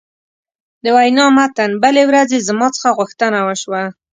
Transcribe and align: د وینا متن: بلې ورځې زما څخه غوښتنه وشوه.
د 0.83 0.85
وینا 0.97 1.25
متن: 1.37 1.71
بلې 1.83 2.03
ورځې 2.09 2.45
زما 2.47 2.67
څخه 2.75 2.89
غوښتنه 2.97 3.39
وشوه. 3.47 3.83